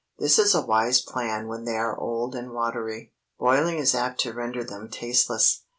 [0.17, 3.13] This is a wise plan when they are old and watery.
[3.37, 5.63] Boiling is apt to render them tasteless.